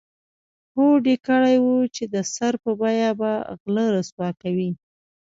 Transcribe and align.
هوډ 0.75 1.03
یې 1.11 1.17
کړی 1.27 1.55
و 1.61 1.67
چې 1.95 2.03
د 2.13 2.15
سر 2.33 2.53
په 2.63 2.71
بیه 2.79 3.09
به 3.19 3.31
غله 3.61 3.85
رسوا 3.95 4.29
کوي. 4.41 4.69